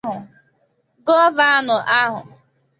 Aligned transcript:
Gọvanọ 1.05 1.77
ahụ 1.99 2.19